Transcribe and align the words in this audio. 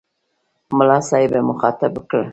ملا 0.77 0.97
صاحب 1.09 1.31
یې 1.35 1.41
مخاطب 1.49 1.93
کړ. 2.09 2.23